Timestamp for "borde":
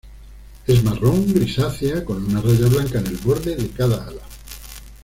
3.17-3.55